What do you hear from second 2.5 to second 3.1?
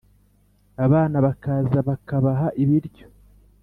ibiryo